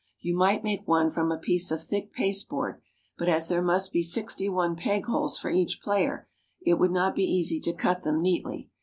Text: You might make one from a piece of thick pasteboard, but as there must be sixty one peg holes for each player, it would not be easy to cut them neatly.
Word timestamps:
You 0.19 0.35
might 0.35 0.63
make 0.63 0.87
one 0.87 1.11
from 1.11 1.31
a 1.31 1.37
piece 1.37 1.69
of 1.69 1.83
thick 1.83 2.11
pasteboard, 2.11 2.81
but 3.19 3.29
as 3.29 3.49
there 3.49 3.61
must 3.61 3.91
be 3.91 4.01
sixty 4.01 4.49
one 4.49 4.75
peg 4.75 5.05
holes 5.05 5.37
for 5.37 5.51
each 5.51 5.79
player, 5.79 6.27
it 6.59 6.79
would 6.79 6.89
not 6.91 7.13
be 7.13 7.21
easy 7.25 7.59
to 7.59 7.71
cut 7.73 8.01
them 8.01 8.19
neatly. 8.19 8.71